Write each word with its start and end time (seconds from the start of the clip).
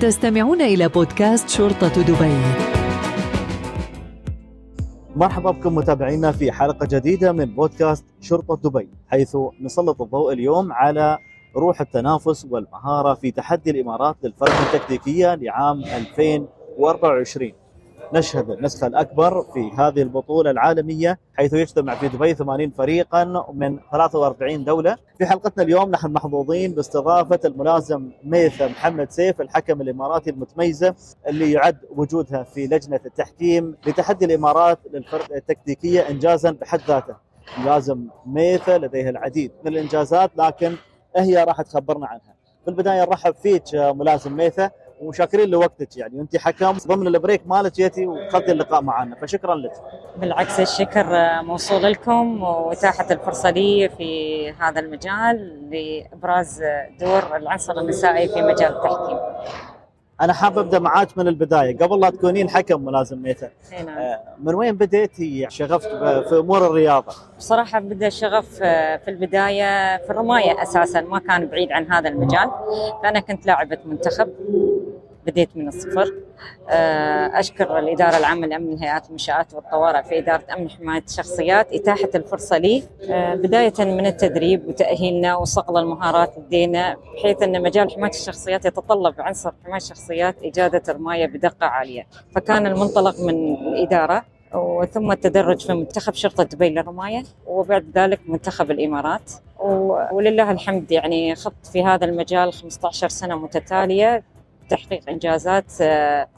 تستمعون 0.00 0.60
إلى 0.60 0.88
بودكاست 0.88 1.48
شرطة 1.48 2.02
دبي. 2.02 2.36
مرحبا 5.16 5.50
بكم 5.50 5.74
متابعينا 5.74 6.32
في 6.32 6.52
حلقة 6.52 6.86
جديدة 6.90 7.32
من 7.32 7.44
بودكاست 7.44 8.04
شرطة 8.20 8.56
دبي 8.70 8.88
حيث 9.08 9.36
نسلط 9.60 10.02
الضوء 10.02 10.32
اليوم 10.32 10.72
على 10.72 11.18
روح 11.56 11.80
التنافس 11.80 12.46
والمهارة 12.50 13.14
في 13.14 13.30
تحدي 13.30 13.70
الإمارات 13.70 14.16
للفرق 14.22 14.52
التكتيكية 14.74 15.34
لعام 15.34 15.84
2024 15.84 17.52
نشهد 18.12 18.50
النسخة 18.50 18.86
الأكبر 18.86 19.42
في 19.42 19.70
هذه 19.78 20.02
البطولة 20.02 20.50
العالمية 20.50 21.18
حيث 21.34 21.52
يجتمع 21.52 21.94
في 21.94 22.08
دبي 22.08 22.34
80 22.34 22.70
فريقا 22.70 23.24
من 23.54 23.78
43 23.92 24.64
دولة. 24.64 24.96
في 25.18 25.26
حلقتنا 25.26 25.62
اليوم 25.64 25.90
نحن 25.90 26.12
محظوظين 26.12 26.72
باستضافة 26.74 27.40
الملازم 27.44 28.10
ميثم 28.24 28.64
محمد 28.66 29.10
سيف 29.10 29.40
الحكم 29.40 29.80
الإماراتي 29.80 30.30
المتميزة 30.30 30.94
اللي 31.28 31.52
يعد 31.52 31.76
وجودها 31.96 32.42
في 32.42 32.66
لجنة 32.66 33.00
التحكيم 33.06 33.76
لتحدي 33.86 34.24
الإمارات 34.24 34.78
للفرق 34.92 35.32
التكتيكية 35.34 36.00
إنجازا 36.10 36.50
بحد 36.50 36.80
ذاته. 36.88 37.14
ملازم 37.58 38.06
ميثة 38.26 38.76
لديها 38.76 39.10
العديد 39.10 39.52
من 39.64 39.72
الإنجازات 39.72 40.30
لكن 40.36 40.74
هي 41.16 41.44
راح 41.44 41.62
تخبرنا 41.62 42.06
عنها. 42.06 42.36
في 42.64 42.70
البداية 42.70 43.00
نرحب 43.00 43.34
فيك 43.34 43.62
ملازم 43.74 44.36
ميثة 44.36 44.70
وشاكرين 45.00 45.48
لوقتك 45.48 45.96
يعني. 45.96 46.18
وانت 46.18 46.36
حكم 46.36 46.72
ضمن 46.86 47.06
البريك 47.06 47.42
مالك 47.46 47.72
جيتي 47.72 48.06
وخذتي 48.06 48.52
اللقاء 48.52 48.82
معنا. 48.82 49.16
فشكرا 49.16 49.54
لك. 49.54 49.72
بالعكس 50.16 50.60
الشكر 50.60 51.06
موصول 51.42 51.82
لكم 51.82 52.42
وإتاحة 52.42 53.06
الفرصة 53.10 53.50
لي 53.50 53.88
في 53.88 54.50
هذا 54.50 54.80
المجال 54.80 55.70
لإبراز 55.70 56.62
دور 57.00 57.36
العنصر 57.36 57.78
النسائي 57.78 58.28
في 58.28 58.42
مجال 58.42 58.76
التحكيم. 58.76 59.18
أنا 60.20 60.32
حاب 60.32 60.58
أبدأ 60.58 60.78
معاك 60.78 61.18
من 61.18 61.28
البداية. 61.28 61.78
قبل 61.78 62.00
لا 62.00 62.10
تكونين 62.10 62.50
حكم 62.50 62.84
ملازم 62.84 63.22
ميتا 63.22 63.50
نعم. 63.86 64.18
من 64.38 64.54
وين 64.54 64.74
بديتي 64.74 65.46
شغفت 65.50 65.88
في 66.28 66.38
أمور 66.38 66.66
الرياضة؟ 66.66 67.12
بصراحة 67.38 67.80
بدأ 67.80 68.06
الشغف 68.06 68.54
في 68.54 69.08
البداية 69.08 69.96
في 69.96 70.10
الرماية 70.10 70.62
أساسا 70.62 71.00
ما 71.00 71.18
كان 71.18 71.46
بعيد 71.46 71.72
عن 71.72 71.92
هذا 71.92 72.08
المجال. 72.08 72.50
فأنا 73.02 73.20
كنت 73.20 73.46
لاعبة 73.46 73.78
منتخب. 73.84 74.28
بديت 75.26 75.48
من 75.56 75.68
الصفر. 75.68 76.14
أشكر 77.38 77.78
الإدارة 77.78 78.16
العامة 78.16 78.46
لأمن 78.46 78.72
الهيئات 78.72 79.06
المنشآت 79.06 79.54
والطوارئ 79.54 80.02
في 80.02 80.18
إدارة 80.18 80.44
أمن 80.56 80.70
حماية 80.70 81.02
الشخصيات 81.08 81.72
إتاحة 81.72 82.08
الفرصة 82.14 82.58
لي 82.58 82.82
بداية 83.34 83.72
من 83.78 84.06
التدريب 84.06 84.68
وتأهيلنا 84.68 85.36
وصقل 85.36 85.76
المهارات 85.76 86.34
لدينا 86.38 86.96
بحيث 87.14 87.42
أن 87.42 87.62
مجال 87.62 87.90
حماية 87.90 88.10
الشخصيات 88.10 88.64
يتطلب 88.64 89.14
عنصر 89.18 89.52
حماية 89.64 89.76
الشخصيات 89.76 90.36
إجادة 90.44 90.92
رماية 90.92 91.26
بدقة 91.26 91.66
عالية. 91.66 92.06
فكان 92.34 92.66
المنطلق 92.66 93.20
من 93.20 93.54
الإدارة 93.54 94.24
وثم 94.54 95.12
التدرج 95.12 95.66
في 95.66 95.72
منتخب 95.72 96.14
شرطة 96.14 96.42
دبي 96.42 96.68
للرماية 96.68 97.22
وبعد 97.46 97.86
ذلك 97.94 98.20
منتخب 98.26 98.70
الإمارات. 98.70 99.32
ولله 100.12 100.50
الحمد 100.50 100.90
يعني 100.90 101.34
خضت 101.34 101.66
في 101.72 101.84
هذا 101.84 102.04
المجال 102.04 102.52
15 102.52 103.08
سنة 103.08 103.38
متتالية. 103.38 104.22
تحقيق 104.70 105.08
إنجازات 105.10 105.80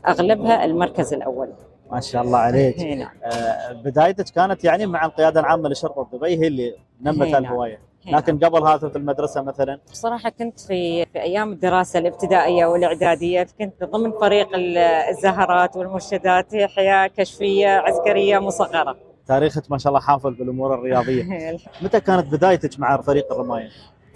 أغلبها 0.08 0.64
المركز 0.64 1.14
الأول 1.14 1.48
ما 1.90 2.00
شاء 2.00 2.22
الله 2.22 2.38
عليك 2.38 2.80
هنا. 2.80 3.10
آه، 3.24 3.72
بدايتك 3.72 4.24
كانت 4.34 4.64
يعني 4.64 4.86
مع 4.86 5.04
القياده 5.06 5.40
العامه 5.40 5.68
لشرطه 5.68 6.08
دبي 6.12 6.26
هي 6.42 6.46
اللي 6.46 6.74
نمت 7.02 7.26
هنا. 7.28 7.38
الهواية 7.38 7.78
هنا. 8.06 8.16
لكن 8.16 8.38
قبل 8.38 8.62
هذا 8.66 8.88
في 8.88 8.96
المدرسة 8.98 9.42
مثلا 9.42 9.78
بصراحة 9.90 10.30
كنت 10.30 10.60
في 10.60 11.06
في 11.06 11.22
أيام 11.22 11.52
الدراسة 11.52 11.98
الابتدائية 11.98 12.66
والإعدادية 12.66 13.46
كنت 13.58 13.84
ضمن 13.84 14.12
فريق 14.20 14.54
ال- 14.54 14.78
الزهرات 14.78 15.76
والمرشدات 15.76 16.54
هي 16.54 16.68
حياة 16.68 17.06
كشفية 17.06 17.68
عسكرية 17.68 18.38
مصغرة 18.38 18.96
تاريخك 19.26 19.70
ما 19.70 19.78
شاء 19.78 19.90
الله 19.90 20.00
حافل 20.00 20.34
بالأمور 20.34 20.74
الرياضية 20.74 21.24
متى 21.82 22.00
كانت 22.00 22.26
بدايتك 22.32 22.80
مع 22.80 23.00
فريق 23.00 23.32
الرماية؟ 23.32 23.68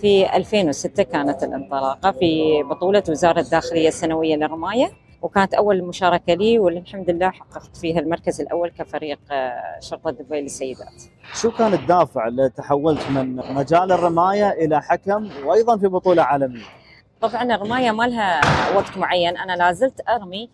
في 0.02 0.36
2006 0.36 1.02
كانت 1.02 1.42
الانطلاقة 1.42 2.10
في 2.10 2.62
بطولة 2.62 3.02
وزارة 3.08 3.40
الداخلية 3.40 3.88
السنوية 3.88 4.36
للرماية 4.36 4.92
وكانت 5.22 5.54
أول 5.54 5.84
مشاركة 5.84 6.34
لي 6.34 6.58
والحمد 6.58 7.10
لله 7.10 7.30
حققت 7.30 7.76
فيها 7.76 8.00
المركز 8.00 8.40
الأول 8.40 8.70
كفريق 8.70 9.18
آه، 9.30 9.80
شرطة 9.80 10.10
دبي 10.10 10.40
للسيدات. 10.40 11.02
شو 11.34 11.50
كان 11.50 11.72
الدافع 11.72 12.28
اللي 12.28 12.48
تحولت 12.48 13.10
من 13.10 13.36
مجال 13.36 13.92
الرماية 13.92 14.50
إلى 14.50 14.82
حكم 14.82 15.30
وأيضا 15.44 15.76
في 15.76 15.86
بطولة 15.86 16.22
عالمية؟ 16.22 16.64
طبعا 17.20 17.54
الرماية 17.54 17.90
ما 17.90 18.04
لها 18.04 18.40
وقت 18.76 18.98
معين. 18.98 19.36
أنا 19.36 19.52
لازلت 19.52 20.00
أرمي 20.08 20.50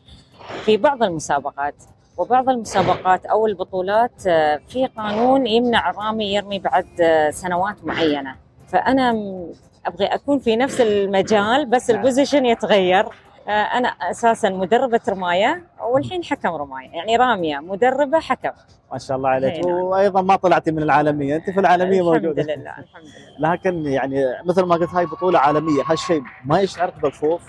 في 0.65 0.77
بعض 0.77 1.03
المسابقات 1.03 1.75
وبعض 2.17 2.49
المسابقات 2.49 3.27
أو 3.27 3.47
البطولات 3.47 4.27
آه، 4.27 4.61
في 4.69 4.87
قانون 4.87 5.47
يمنع 5.47 5.91
الرامي 5.91 6.35
يرمي 6.35 6.59
بعد 6.59 6.87
آه، 7.01 7.31
سنوات 7.31 7.85
معينة. 7.85 8.48
فأنا 8.69 9.13
م- 9.13 9.53
أبغي 9.87 10.07
أكون 10.07 10.39
في 10.39 10.57
نفس 10.57 10.81
المجال 10.81 11.67
بس 11.67 11.91
نعم. 11.91 11.99
البوزيشن 11.99 12.47
يتغير. 12.47 13.05
آه، 13.49 13.51
أنا 13.51 13.89
أساسا 13.89 14.49
مدربة 14.51 15.01
رماية 15.09 15.63
والحين 15.91 16.25
حكم 16.25 16.49
رماية. 16.49 16.89
يعني 16.91 17.17
رامية 17.17 17.59
مدربة 17.59 18.19
حكم. 18.21 18.51
ما 18.93 18.99
شاء 18.99 19.17
الله 19.17 19.29
عليك. 19.29 19.67
هنا. 19.67 19.75
وأيضا 19.75 20.23
ما 20.23 20.37
طلعتي 20.37 20.71
من 20.71 20.83
العالمية. 20.83 21.37
أنت 21.37 21.51
في 21.51 21.61
العالمية 21.61 22.01
الحمد 22.01 22.23
موجودة. 22.25 22.43
لله 22.43 22.55
الحمد 22.55 23.03
لله. 23.39 23.53
لكن 23.53 23.87
يعني 23.87 24.25
مثل 24.45 24.63
ما 24.63 24.75
قلت 24.75 24.91
هاي 24.95 25.07
بطولة 25.07 25.39
عالمية. 25.39 25.83
هالشيء 25.87 26.23
ما 26.45 26.61
يشعرك 26.61 26.95
بالخوف؟ 27.03 27.43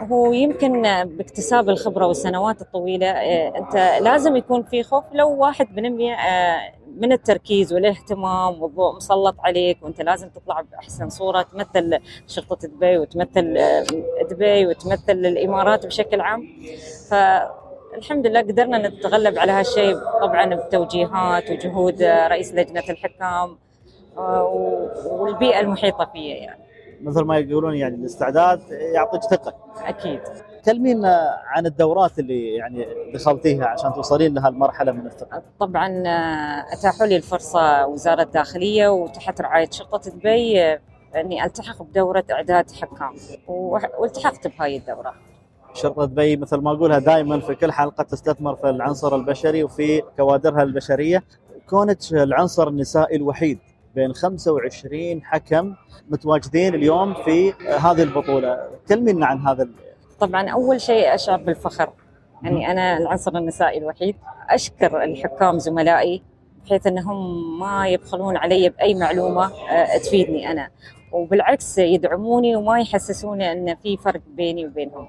هو 0.00 0.32
يمكن 0.32 0.82
باكتساب 1.04 1.68
الخبرة 1.68 2.06
والسنوات 2.06 2.62
الطويلة 2.62 3.06
آه، 3.06 3.58
أنت 3.58 3.74
لازم 4.04 4.36
يكون 4.36 4.62
في 4.62 4.82
خوف. 4.82 5.04
لو 5.12 5.30
واحد 5.30 5.74
بالمية 5.74 6.14
آه، 6.14 6.72
من 6.96 7.12
التركيز 7.12 7.72
والاهتمام 7.72 8.62
والضوء 8.62 8.96
مسلط 8.96 9.36
عليك 9.40 9.82
وأنت 9.82 10.00
لازم 10.00 10.28
تطلع 10.28 10.60
بأحسن 10.60 11.08
صورة 11.08 11.42
تمثل 11.42 11.98
شرطة 12.26 12.68
دبي 12.68 12.98
وتمثل 12.98 13.56
آه، 13.58 13.84
دبي 14.30 14.66
وتمثل 14.66 15.12
الإمارات 15.12 15.86
بشكل 15.86 16.20
عام. 16.20 16.48
فالحمد 17.10 18.26
لله 18.26 18.40
قدرنا 18.40 18.88
نتغلب 18.88 19.38
على 19.38 19.52
هالشيء 19.52 19.96
طبعا 20.20 20.54
بتوجيهات 20.54 21.50
وجهود 21.50 22.02
رئيس 22.02 22.54
لجنة 22.54 22.84
الحكام 22.90 23.58
والبيئة 25.06 25.60
المحيطة 25.60 26.10
فيه 26.12 26.34
يعني. 26.34 26.69
مثل 27.02 27.22
ما 27.24 27.38
يقولون 27.38 27.74
يعني 27.74 27.94
الاستعداد 27.94 28.60
يعطيك 28.70 29.22
ثقة. 29.22 29.54
أكيد. 29.84 30.20
كلمينا 30.64 31.36
عن 31.46 31.66
الدورات 31.66 32.18
اللي 32.18 32.54
يعني 32.54 32.86
دخلتيها 33.14 33.66
عشان 33.66 33.92
توصلين 33.92 34.34
لهالمرحله 34.34 34.92
من 34.92 35.06
الثقة؟ 35.06 35.42
طبعا 35.60 35.88
آه، 36.06 36.64
أتاحوا 36.72 37.06
لي 37.06 37.16
الفرصة 37.16 37.86
وزارة 37.86 38.22
الداخلية 38.22 38.88
وتحت 38.88 39.40
رعاية 39.40 39.70
شرطة 39.70 40.10
دبي 40.10 40.62
آه، 40.62 40.80
أني 41.16 41.44
ألتحق 41.44 41.82
بدورة 41.82 42.24
إعداد 42.30 42.70
حكام. 42.70 43.14
والتحقت 43.98 44.46
بهاي 44.46 44.76
الدورة. 44.76 45.14
شرطة 45.74 46.04
دبي 46.04 46.36
مثل 46.36 46.56
ما 46.56 46.72
أقولها 46.72 46.98
دائما 46.98 47.40
في 47.40 47.54
كل 47.54 47.72
حلقة 47.72 48.04
تستثمر 48.04 48.56
في 48.56 48.70
العنصر 48.70 49.14
البشري 49.16 49.64
وفي 49.64 50.02
كوادرها 50.16 50.62
البشرية. 50.62 51.22
كونك 51.68 51.98
العنصر 52.12 52.68
النسائي 52.68 53.16
الوحيد 53.16 53.58
بين 53.94 54.12
25 54.12 55.22
حكم 55.24 55.74
متواجدين 56.10 56.74
اليوم 56.74 57.14
في 57.14 57.52
هذه 57.80 58.02
البطولة 58.02 58.58
كلمينا 58.88 59.26
عن 59.26 59.38
هذا 59.38 59.68
طبعا 60.20 60.48
أول 60.50 60.80
شيء 60.80 61.14
اشعر 61.14 61.38
بالفخر 61.38 61.90
اني 62.46 62.70
أنا 62.70 62.96
العنصر 62.96 63.36
النسائي 63.36 63.78
الوحيد. 63.78 64.16
أشكر 64.50 65.02
الحكام 65.02 65.58
زملائي 65.58 66.22
بحيث 66.66 66.86
إنهم 66.86 67.58
ما 67.60 67.88
يبخلون 67.88 68.36
علي 68.36 68.68
بأي 68.68 68.94
معلومة 68.94 69.44
آه، 69.70 69.98
تفيدني 69.98 70.50
أنا 70.50 70.68
وبالعكس 71.12 71.78
يدعموني 71.78 72.56
وما 72.56 72.80
يحسسوني 72.80 73.52
إن 73.52 73.74
في 73.82 73.96
فرق 73.96 74.20
بيني 74.36 74.66
وبينهم. 74.66 75.08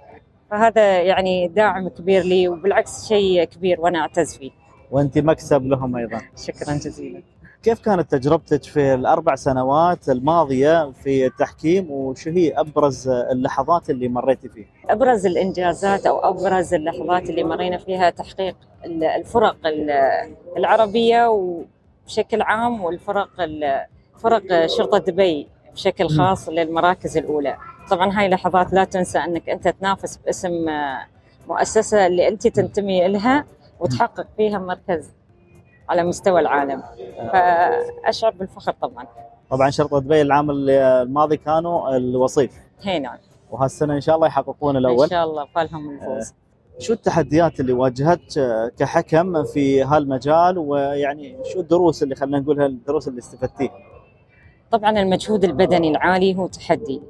فهذا 0.52 1.02
يعني 1.02 1.48
داعم 1.48 1.88
كبير 1.90 2.24
لي 2.24 2.48
وبالعكس 2.48 3.08
شيء 3.08 3.44
كبير 3.44 3.82
وأنا 3.82 4.00
أعتز 4.00 4.38
فيه. 4.38 4.52
وأنت 4.92 5.18
مكسب 5.18 5.66
لهم 5.66 5.96
أيضا 5.96 6.22
شكرا 6.38 6.74
جزيلا. 6.74 7.22
كيف 7.64 7.80
كانت 7.80 8.12
تجربتك 8.12 8.64
في 8.64 8.94
الأربع 8.94 9.36
سنوات 9.36 10.10
الماضية 10.10 10.92
في 10.92 11.26
التحكيم 11.26 11.92
وشو 11.92 12.30
هي 12.30 12.52
أبرز 12.60 13.08
اللحظات 13.10 13.90
اللي 13.90 14.08
مريتي 14.08 14.50
فيها؟ 14.50 14.68
أبرز 14.90 15.26
الإنجازات 15.26 16.06
أو 16.06 16.20
أبرز 16.20 16.74
اللحظات 16.74 17.30
اللي 17.30 17.44
مرينا 17.44 17.78
فيها 17.78 18.10
تحقيق 18.10 18.56
ال- 18.86 19.04
الفرق 19.04 19.56
ال- 19.68 20.32
العربية 20.58 21.28
وبشكل 21.30 22.42
عام 22.42 22.82
والفرق 22.84 23.30
ال- 23.42 23.86
فرق 24.20 24.66
شرطة 24.66 24.98
دبي 24.98 25.48
بشكل 25.74 26.10
خاص 26.10 26.50
للمراكز 26.50 27.18
الأولى. 27.18 27.58
طبعا 27.90 28.20
هاي 28.20 28.30
لحظات 28.30 28.74
لا 28.74 28.84
تنسى 28.84 29.20
أنك 29.20 29.50
أنت 29.50 29.68
تنافس 29.68 30.18
باسم 30.18 30.52
مؤسسة 31.48 32.08
اللي 32.08 32.28
أنت 32.28 32.48
تنتمي 32.48 33.08
لها 33.08 33.46
وتحقق 33.80 34.28
فيها 34.38 34.60
مركز 34.60 35.10
على 35.90 36.04
مستوى 36.04 36.40
العالم. 36.40 36.84
فأشعر 37.34 38.32
بالفخر 38.32 38.72
طبعا. 38.82 39.06
طبعا 39.50 39.70
شرطة 39.70 40.00
دبي 40.00 40.22
العام 40.22 40.52
الماضي 40.52 41.38
كانوا 41.38 41.98
الوصيف. 41.98 42.52
هنا 42.86 43.20
وهالسنة 43.52 43.96
إن 43.96 44.02
شاء 44.02 44.16
الله 44.16 44.28
يحققون 44.28 44.78
الأول. 44.78 45.04
ان 45.04 45.10
شاء 45.10 45.24
الله 45.24 45.46
فالهم 45.56 45.90
الفوز. 45.92 46.34
شو 46.80 46.94
التحديات 46.94 47.60
اللي 47.60 47.74
واجهت 47.74 48.38
آه، 48.38 48.72
كحكم 48.78 49.44
في 49.44 49.84
هالمجال؟ 49.84 50.58
ويعني 50.58 51.38
شو 51.54 51.60
الدروس 51.60 52.04
اللي 52.04 52.16
خلينا 52.16 52.40
نقولها 52.40 52.66
الدروس 52.66 53.08
اللي 53.08 53.20
استفدتيها؟ 53.20 53.72
طبعا 54.72 54.90
المجهود 55.00 55.44
البدني 55.44 55.90
العالي 55.92 56.36
هو 56.38 56.48
تحدي. 56.48 57.02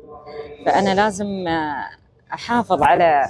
فأنا 0.66 0.96
لازم 0.96 1.48
آه، 1.48 1.86
أحافظ 2.34 2.84
على 2.84 3.24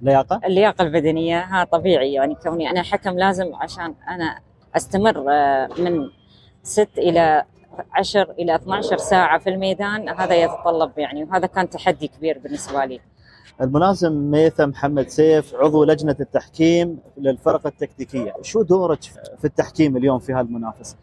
لياقة؟ 0.00 0.40
اللياقة 0.44 0.82
البدنية. 0.82 1.40
ها 1.40 1.64
طبيعي 1.64 2.12
يعني 2.12 2.34
كوني 2.34 2.70
أنا 2.70 2.82
حكم 2.82 3.10
لازم 3.18 3.54
عشان 3.54 3.94
أنا 4.08 4.38
أستمر 4.76 5.24
آه، 5.28 5.68
من 5.78 6.10
ست 6.62 6.98
إلى 6.98 7.44
10 7.92 8.30
إلى 8.38 8.54
12 8.54 8.96
ساعة 8.96 9.38
في 9.38 9.50
الميدان 9.50 10.08
هذا 10.08 10.34
يتطلب 10.34 10.98
يعني 10.98 11.24
وهذا 11.24 11.46
كان 11.46 11.70
تحدي 11.70 12.08
كبير 12.08 12.38
بالنسبة 12.38 12.84
لي. 12.84 13.00
الملازم 13.60 14.12
ميثم 14.12 14.68
محمد 14.68 15.08
سيف 15.08 15.54
عضو 15.54 15.84
لجنة 15.84 16.16
التحكيم 16.20 16.98
للفرق 17.18 17.66
التكتيكية، 17.66 18.34
شو 18.42 18.62
دورك 18.62 19.02
في 19.38 19.44
التحكيم 19.44 19.96
اليوم 19.96 20.18
في 20.18 20.32
هالمنافسة؟ 20.32 20.96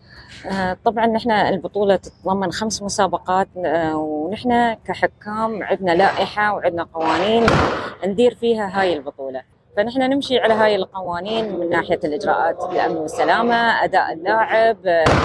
آه، 0.45 0.77
طبعا 0.85 1.05
نحن 1.05 1.31
البطولة 1.31 1.95
تتضمن 1.95 2.51
خمس 2.51 2.83
مسابقات 2.83 3.47
آه، 3.57 3.95
ونحن 3.97 4.73
كحكام 4.73 5.63
عندنا 5.63 5.91
لائحة 5.91 6.53
وعندنا 6.53 6.83
قوانين 6.83 7.43
ندير 8.05 8.35
فيها 8.35 8.81
هاي 8.81 8.93
البطولة. 8.97 9.56
فنحن 9.77 10.01
نمشي 10.01 10.39
على 10.39 10.53
هاي 10.53 10.75
القوانين 10.75 11.59
من 11.59 11.69
ناحية 11.69 11.99
الإجراءات 12.03 12.63
الامن 12.63 12.97
والسلامه 12.97 13.83
أداء 13.83 14.13
اللاعب 14.13 14.77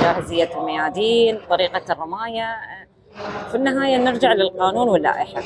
جاهزية 0.02 0.58
الميادين 0.58 1.38
طريقة 1.50 1.92
الرماية. 1.92 2.56
في 3.48 3.54
النهاية 3.54 3.96
نرجع 3.96 4.32
للقانون 4.32 4.88
واللائحة. 4.88 5.42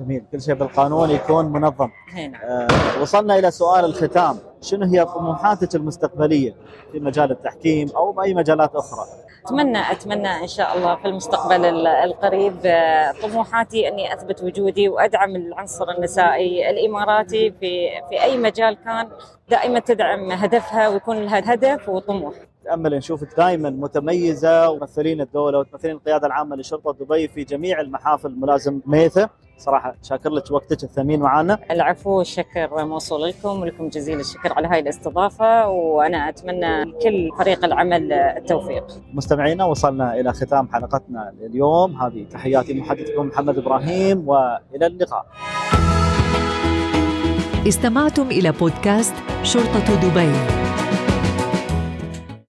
جميل. 0.00 0.24
كل 0.32 0.40
شيء 0.40 0.54
بالقانون 0.54 1.10
يكون 1.10 1.44
منظم. 1.44 1.90
هنا. 2.12 2.38
آه 2.44 3.02
وصلنا 3.02 3.38
إلى 3.38 3.50
سؤال 3.50 3.84
الختام. 3.84 4.38
شنو 4.60 4.86
هي 4.86 5.04
طموحاتك 5.04 5.74
المستقبلية 5.74 6.54
في 6.92 7.00
مجال 7.00 7.30
التحكيم 7.30 7.88
أو 7.96 8.12
بأي 8.12 8.34
مجالات 8.34 8.74
أخرى؟ 8.74 9.06
اتمنى 9.46 9.78
أتمنى 9.92 10.28
إن 10.42 10.46
شاء 10.46 10.76
الله 10.76 10.96
في 10.96 11.04
المستقبل 11.08 11.64
ال- 11.64 11.86
القريب 11.86 12.56
آه، 12.64 13.12
طموحاتي 13.22 13.88
أني 13.88 14.14
أثبت 14.14 14.42
وجودي 14.42 14.88
وأدعم 14.88 15.36
العنصر 15.36 15.90
النسائي 15.90 16.70
الإماراتي 16.70 17.50
في 17.50 17.88
في 18.08 18.22
أي 18.22 18.38
مجال 18.38 18.76
كان 18.84 19.08
دائما 19.48 19.78
تدعم 19.78 20.30
هدفها 20.32 20.88
ويكون 20.88 21.16
لها 21.22 21.54
هدف 21.54 21.88
وطموح. 21.88 22.34
تامل 22.64 22.96
نشوفك 22.96 23.36
دائما 23.36 23.70
متميزة 23.70 24.70
وممثلين 24.70 25.20
الدولة 25.20 25.58
وتمثلين 25.58 25.94
القيادة 25.96 26.26
العامة 26.26 26.56
لشرطة 26.56 26.92
دبي 27.04 27.28
في 27.28 27.44
جميع 27.44 27.80
المحافل 27.80 28.34
ملازم 28.40 28.80
ميثه 28.86 29.28
صراحة 29.58 29.94
شاكر 30.02 30.30
لك 30.30 30.50
وقتك 30.50 30.84
الثمين 30.84 31.20
معنا 31.20 31.58
العفو 31.70 32.10
والشكر 32.10 32.84
موصول 32.84 33.22
لكم 33.22 33.60
ولكم 33.60 33.88
جزيل 33.88 34.20
الشكر 34.20 34.52
على 34.52 34.68
هاي 34.68 34.80
الاستضافة 34.80 35.68
وأنا 35.68 36.28
أتمنى 36.28 36.84
لكل 36.84 37.30
فريق 37.38 37.64
العمل 37.64 38.12
التوفيق. 38.12 38.84
مستمعينا 39.14 39.64
وصلنا 39.64 40.20
إلى 40.20 40.32
ختام 40.32 40.68
حلقتنا 40.72 41.32
اليوم 41.46 42.02
هذه 42.02 42.26
تحياتي 42.30 42.80
محدثكم 42.80 43.26
محمد 43.26 43.58
إبراهيم 43.58 44.28
وإلى 44.28 44.86
اللقاء. 44.86 45.26
استمعتم 47.68 48.26
إلى 48.26 48.52
بودكاست 48.52 49.14
شرطة 49.42 49.94
دبي. 50.02 50.32